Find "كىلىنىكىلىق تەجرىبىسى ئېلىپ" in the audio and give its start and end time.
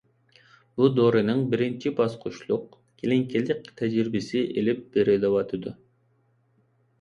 3.03-4.81